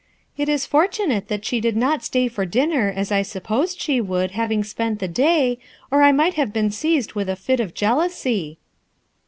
It 0.35 0.47
k 0.47 0.57
fortunate 0.57 1.27
that 1.27 1.45
she 1.45 1.61
did 1.61 1.77
not 1.77 2.03
stay 2.03 2.27
for 2.27 2.43
dinner, 2.43 2.91
as 2.95 3.11
I 3.11 3.21
supposed 3.21 3.79
she 3.79 4.01
would, 4.01 4.31
having 4.31 4.63
spent 4.63 4.97
the 4.97 5.07
day, 5.07 5.59
or 5.91 6.01
I 6.01 6.11
might 6.11 6.33
have 6.33 6.51
been 6.51 6.71
seized 6.71 7.13
with 7.13 7.29
a 7.29 7.35
ht 7.35 7.59
of 7.59 7.75
jealousy." 7.75 8.57